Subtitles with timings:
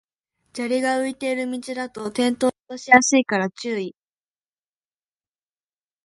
[0.53, 3.95] 砂利が浮いてる道だと転倒しやすいから注意